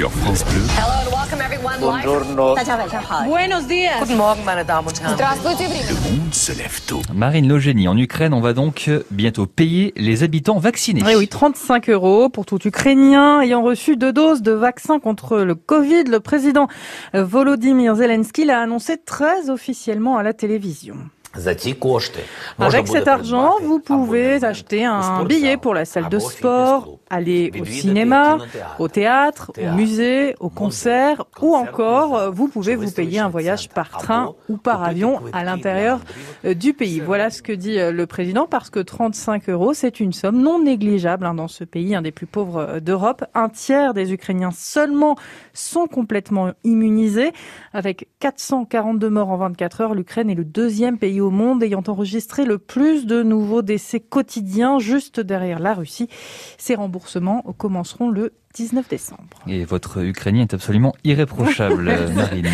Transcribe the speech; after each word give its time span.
sur 0.00 0.10
France 0.12 0.46
Bleu. 0.46 0.62
Buenos 3.26 3.66
días. 3.66 4.00
Guten 4.00 4.16
Morgen, 4.16 4.44
meine 4.46 4.64
Damen 4.64 4.88
und 4.88 4.98
Herren. 4.98 5.14
Le 5.14 6.10
monde 6.10 6.32
se 6.32 6.52
lève 6.52 6.80
tôt. 6.86 7.02
Marine 7.14 7.46
Logénie, 7.46 7.86
en 7.86 7.98
Ukraine, 7.98 8.32
on 8.32 8.40
va 8.40 8.54
donc 8.54 8.88
bientôt 9.10 9.44
payer 9.44 9.92
les 9.96 10.22
habitants 10.22 10.58
vaccinés. 10.58 11.02
Eh 11.06 11.16
oui, 11.16 11.28
35 11.28 11.90
euros 11.90 12.30
pour 12.30 12.46
tout 12.46 12.66
Ukrainien 12.66 13.42
ayant 13.42 13.62
reçu 13.62 13.98
deux 13.98 14.14
doses 14.14 14.40
de 14.40 14.52
vaccin 14.52 15.00
contre 15.00 15.40
le 15.40 15.54
Covid. 15.54 16.04
Le 16.04 16.20
président 16.20 16.68
Volodymyr 17.12 17.94
Zelensky 17.94 18.46
l'a 18.46 18.62
annoncé 18.62 18.96
très 18.96 19.50
officiellement 19.50 20.16
à 20.16 20.22
la 20.22 20.32
télévision. 20.32 20.96
Avec 22.58 22.88
cet 22.88 23.06
argent, 23.06 23.54
vous 23.62 23.78
pouvez 23.78 24.42
acheter 24.44 24.84
un 24.84 25.24
billet 25.24 25.56
pour 25.56 25.74
la 25.74 25.84
salle 25.84 26.08
de 26.08 26.18
sport, 26.18 26.98
aller 27.08 27.52
au 27.60 27.64
cinéma, 27.64 28.38
au 28.80 28.88
théâtre, 28.88 29.52
au 29.56 29.76
musée, 29.76 30.34
au 30.40 30.48
concert, 30.48 31.24
ou 31.40 31.54
encore 31.54 32.16
euh, 32.16 32.30
vous 32.30 32.48
pouvez 32.48 32.74
vous 32.74 32.90
payer 32.90 33.20
un 33.20 33.28
voyage 33.28 33.68
par 33.68 33.90
train 33.90 34.34
ou 34.48 34.56
par 34.56 34.82
avion 34.82 35.20
à 35.32 35.44
l'intérieur 35.44 36.00
euh, 36.44 36.54
du 36.54 36.72
pays. 36.72 37.00
Voilà 37.00 37.30
ce 37.30 37.42
que 37.42 37.52
dit 37.52 37.78
euh, 37.78 37.92
le 37.92 38.06
président, 38.06 38.46
parce 38.46 38.70
que 38.70 38.80
35 38.80 39.48
euros, 39.50 39.72
c'est 39.72 40.00
une 40.00 40.12
somme 40.12 40.42
non 40.42 40.62
négligeable 40.62 41.26
hein, 41.26 41.34
dans 41.34 41.48
ce 41.48 41.62
pays, 41.62 41.94
un 41.94 42.02
des 42.02 42.12
plus 42.12 42.26
pauvres 42.26 42.80
d'Europe. 42.80 43.24
Un 43.34 43.48
tiers 43.48 43.94
des 43.94 44.12
Ukrainiens 44.12 44.50
seulement 44.52 45.16
sont 45.52 45.86
complètement 45.86 46.52
immunisés. 46.64 47.32
Avec 47.72 48.08
442 48.18 49.08
morts 49.10 49.30
en 49.30 49.36
24 49.36 49.80
heures, 49.80 49.94
l'Ukraine 49.94 50.30
est 50.30 50.34
le 50.34 50.44
deuxième 50.44 50.98
pays 50.98 51.19
au 51.20 51.30
monde 51.30 51.62
ayant 51.62 51.82
enregistré 51.86 52.44
le 52.44 52.58
plus 52.58 53.06
de 53.06 53.22
nouveaux 53.22 53.62
décès 53.62 54.00
quotidiens, 54.00 54.78
juste 54.78 55.20
derrière 55.20 55.58
la 55.58 55.74
Russie. 55.74 56.08
Ces 56.58 56.74
remboursements 56.74 57.42
commenceront 57.58 58.10
le 58.10 58.32
19 58.54 58.88
décembre. 58.88 59.22
Et 59.46 59.64
votre 59.64 60.02
ukrainien 60.02 60.42
est 60.42 60.54
absolument 60.54 60.92
irréprochable, 61.04 61.84
Marine. 62.14 62.48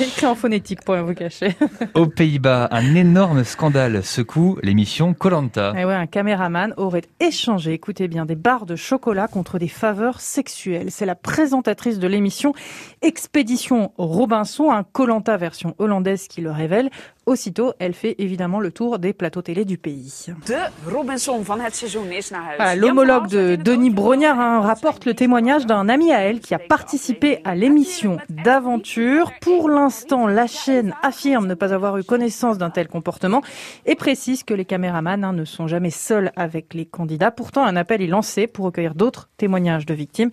Écrit 0.00 0.26
en 0.26 0.34
phonétique 0.34 0.84
pour 0.84 0.94
rien 0.94 1.04
vous 1.04 1.14
cacher. 1.14 1.54
Aux 1.94 2.06
Pays-Bas, 2.06 2.66
un 2.72 2.96
énorme 2.96 3.44
scandale 3.44 4.02
secoue 4.02 4.58
l'émission 4.62 5.14
Colanta. 5.14 5.72
Et 5.78 5.84
ouais, 5.84 5.94
un 5.94 6.06
caméraman 6.08 6.74
aurait 6.76 7.04
échangé, 7.20 7.72
écoutez 7.74 8.08
bien, 8.08 8.26
des 8.26 8.34
barres 8.34 8.66
de 8.66 8.74
chocolat 8.74 9.28
contre 9.28 9.60
des 9.60 9.68
faveurs 9.68 10.20
sexuelles. 10.20 10.90
C'est 10.90 11.06
la 11.06 11.14
présentatrice 11.14 12.00
de 12.00 12.08
l'émission 12.08 12.52
Expédition 13.00 13.92
Robinson, 13.98 14.72
un 14.72 14.82
Colanta 14.82 15.36
version 15.36 15.76
hollandaise 15.78 16.26
qui 16.26 16.40
le 16.40 16.50
révèle. 16.50 16.90
Aussitôt, 17.24 17.72
elle 17.78 17.94
fait 17.94 18.16
évidemment 18.18 18.60
le 18.60 18.70
tour 18.70 18.98
des 18.98 19.12
plateaux 19.12 19.42
télé 19.42 19.64
du 19.64 19.78
pays. 19.78 20.26
De 20.46 20.90
Robinson 20.92 21.40
van 21.42 21.60
het 21.60 21.74
seizoen 21.74 22.12
is 22.12 22.30
naar 22.30 22.44
huis. 22.44 22.56
Voilà, 22.56 22.76
L'homologue 22.76 23.28
de 23.28 23.56
Denis 23.56 23.90
Brognard 23.90 24.38
hein, 24.38 24.60
rapporte 24.60 25.04
le 25.06 25.14
témoignage 25.14 25.35
d'un 25.40 25.88
ami 25.90 26.12
à 26.12 26.20
elle 26.20 26.40
qui 26.40 26.54
a 26.54 26.58
participé 26.58 27.40
à 27.44 27.54
l'émission 27.54 28.16
d'aventure. 28.30 29.32
Pour 29.42 29.68
l'instant, 29.68 30.26
la 30.26 30.46
chaîne 30.46 30.94
affirme 31.02 31.46
ne 31.46 31.52
pas 31.54 31.74
avoir 31.74 31.98
eu 31.98 32.04
connaissance 32.04 32.56
d'un 32.56 32.70
tel 32.70 32.88
comportement 32.88 33.42
et 33.84 33.96
précise 33.96 34.44
que 34.44 34.54
les 34.54 34.64
caméramans 34.64 35.22
hein, 35.24 35.32
ne 35.34 35.44
sont 35.44 35.66
jamais 35.66 35.90
seuls 35.90 36.32
avec 36.36 36.72
les 36.72 36.86
candidats. 36.86 37.30
Pourtant, 37.30 37.64
un 37.66 37.76
appel 37.76 38.00
est 38.00 38.06
lancé 38.06 38.46
pour 38.46 38.64
recueillir 38.64 38.94
d'autres 38.94 39.28
témoignages 39.36 39.84
de 39.84 39.92
victimes. 39.92 40.30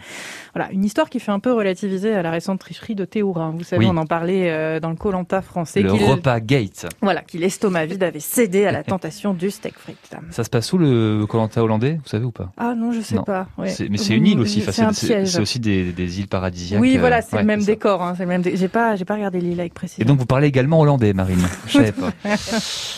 Voilà, 0.56 0.72
une 0.72 0.86
histoire 0.86 1.10
qui 1.10 1.20
fait 1.20 1.32
un 1.32 1.40
peu 1.40 1.52
relativiser 1.52 2.14
à 2.14 2.22
la 2.22 2.32
récente 2.32 2.60
tricherie 2.62 2.96
de 2.96 3.04
Théourin. 3.04 3.54
Vous 3.58 3.64
savez, 3.66 3.86
Oui. 3.86 3.92
on 3.94 3.98
en 3.98 4.06
parlait 4.06 4.52
euh, 4.52 4.80
dans 4.80 4.90
le 4.90 4.96
Colanta 4.96 5.42
français. 5.42 5.82
Le 5.82 5.92
repas 5.92 6.40
Gate. 6.40 6.88
Voilà, 7.02 7.22
qui 7.24 7.38
l'estomac 7.40 7.88
vide 7.88 8.04
avait 8.04 8.20
cédé 8.22 8.66
à 8.66 8.72
la 8.72 8.84
tentation 8.84 9.34
du 9.34 9.52
steak 9.52 9.78
frites. 9.78 10.16
Ça 10.32 10.46
se 10.46 10.50
passe 10.50 10.72
où 10.72 10.78
le 10.78 11.26
Colanta 11.28 11.62
hollandais, 11.62 12.00
vous 12.02 12.08
savez 12.10 12.24
ou 12.24 12.32
pas? 12.32 12.52
Ah 12.56 12.74
non, 12.74 12.94
je 12.94 13.02
sais 13.02 13.16
Non. 13.16 13.24
pas. 13.24 13.48
ouais. 13.58 13.74
Mais 13.90 13.98
c'est 13.98 14.16
une 14.16 14.28
île 14.28 14.40
aussi. 14.40 14.64
Enfin, 14.66 14.93
C'est 14.94 15.40
aussi 15.40 15.60
des, 15.60 15.92
des 15.92 16.20
îles 16.20 16.28
paradisiaques. 16.28 16.82
Oui, 16.82 16.98
euh, 16.98 17.00
voilà, 17.00 17.22
c'est 17.22 17.34
ouais, 17.36 17.42
le 17.42 17.48
même 17.48 17.64
décor. 17.64 18.02
Hein, 18.02 18.14
c'est 18.18 18.24
le 18.24 18.30
même. 18.30 18.42
dé- 18.42 18.56
J'ai 18.56 18.68
pas, 18.68 18.96
j'ai 18.96 19.06
pas 19.06 19.16
regardé 19.16 19.40
l'île 19.42 19.60
avec 19.60 19.72
Et 19.72 19.76
précision. 19.76 20.06
donc 20.06 20.20
vous 20.20 20.26
parlez 20.26 20.48
également 20.48 20.80
hollandais, 20.80 21.14
Marine. 21.14 21.42
Je 21.68 21.74
savais 21.74 21.92
pas. 21.92 22.12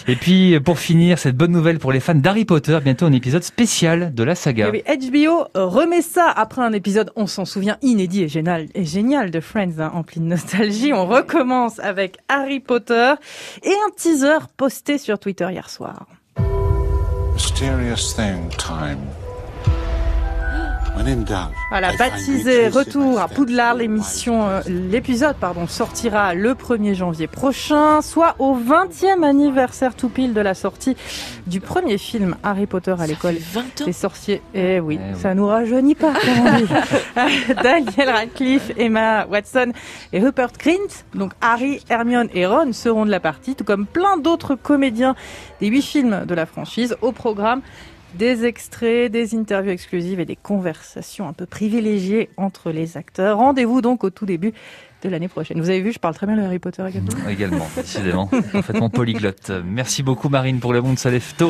Et 0.07 0.15
puis 0.15 0.59
pour 0.59 0.79
finir, 0.79 1.17
cette 1.19 1.35
bonne 1.37 1.51
nouvelle 1.51 1.79
pour 1.79 1.91
les 1.91 1.99
fans 1.99 2.15
d'Harry 2.15 2.45
Potter, 2.45 2.77
bientôt 2.83 3.05
un 3.05 3.11
épisode 3.13 3.43
spécial 3.43 4.13
de 4.13 4.23
la 4.23 4.35
saga. 4.35 4.69
Eh 4.73 4.83
oui, 4.83 4.83
HBO 5.11 5.47
remet 5.53 6.01
ça 6.01 6.31
après 6.35 6.61
un 6.61 6.73
épisode, 6.73 7.11
on 7.15 7.27
s'en 7.27 7.45
souvient, 7.45 7.77
inédit 7.81 8.23
et 8.23 8.27
génial, 8.27 8.67
et 8.75 8.85
génial 8.85 9.31
de 9.31 9.39
Friends, 9.39 9.79
hein, 9.79 9.91
empli 9.93 10.19
de 10.19 10.25
nostalgie. 10.25 10.93
On 10.93 11.05
recommence 11.05 11.79
avec 11.79 12.17
Harry 12.29 12.59
Potter 12.59 13.13
et 13.63 13.69
un 13.71 13.91
teaser 13.97 14.39
posté 14.57 14.97
sur 14.97 15.19
Twitter 15.19 15.47
hier 15.51 15.69
soir. 15.69 16.07
Mysterious 17.35 18.13
thing, 18.15 18.49
time. 18.57 18.99
Voilà, 21.69 21.91
baptisé 21.97 22.67
Retour 22.67 23.19
à. 23.19 23.27
Poudlard, 23.27 23.75
l'émission, 23.75 24.47
euh, 24.47 24.61
l'épisode, 24.67 25.35
pardon, 25.39 25.67
sortira 25.67 26.33
le 26.33 26.53
1er 26.55 26.95
janvier 26.95 27.27
prochain, 27.27 28.01
soit 28.01 28.35
au 28.39 28.55
20e 28.57 29.23
anniversaire 29.23 29.93
tout 29.95 30.09
pile 30.09 30.33
de 30.33 30.41
la 30.41 30.53
sortie 30.55 30.95
du 31.45 31.59
premier 31.59 31.97
film 31.99 32.35
Harry 32.43 32.65
Potter 32.65 32.95
à 32.97 33.05
l'école 33.05 33.35
20 33.39 33.61
ans 33.81 33.85
des 33.85 33.93
sorciers. 33.93 34.41
Eh 34.55 34.79
oui, 34.79 34.97
Eh 34.99 35.13
oui. 35.13 35.19
ça 35.21 35.35
nous 35.35 35.45
rajeunit 35.45 35.93
pas, 35.95 36.13
comme 36.13 36.47
on 36.47 36.57
dit. 36.57 36.65
Daniel 37.63 38.09
Radcliffe, 38.09 38.71
Emma 38.75 39.27
Watson 39.27 39.73
et 40.11 40.19
Rupert 40.19 40.53
Grint, 40.57 41.03
donc 41.13 41.33
Harry, 41.39 41.81
Hermione 41.89 42.29
et 42.33 42.47
Ron 42.47 42.73
seront 42.73 43.05
de 43.05 43.11
la 43.11 43.19
partie, 43.19 43.53
tout 43.55 43.63
comme 43.63 43.85
plein 43.85 44.17
d'autres 44.17 44.55
comédiens 44.55 45.15
des 45.61 45.67
huit 45.67 45.83
films 45.83 46.25
de 46.25 46.33
la 46.33 46.45
franchise. 46.47 46.95
Au 47.01 47.11
programme, 47.11 47.61
des 48.17 48.45
extraits, 48.45 49.11
des 49.11 49.35
interviews 49.35 49.71
exclusives 49.71 50.19
et 50.19 50.25
des 50.25 50.35
conversations 50.35 51.27
un 51.27 51.33
peu 51.33 51.45
privilégiées 51.45 52.29
entre 52.37 52.71
les 52.71 52.97
acteurs. 52.97 53.37
Rendez-vous 53.37 53.81
donc 53.81 54.03
au 54.03 54.09
tout 54.09 54.25
début 54.25 54.53
de 55.03 55.09
l'année 55.09 55.27
prochaine. 55.27 55.59
Vous 55.59 55.69
avez 55.69 55.81
vu, 55.81 55.91
je 55.91 55.99
parle 55.99 56.15
très 56.15 56.25
bien 56.25 56.37
de 56.37 56.41
Harry 56.41 56.59
Potter 56.59 56.83
également. 56.87 57.29
Également, 57.29 57.67
décidément, 57.75 58.29
parfaitement 58.51 58.89
polyglotte. 58.89 59.51
Merci 59.65 60.01
beaucoup 60.01 60.29
Marine 60.29 60.59
pour 60.59 60.73
le 60.73 60.81
monde, 60.81 60.97
ça 60.97 61.11
lève 61.11 61.33
tôt. 61.37 61.43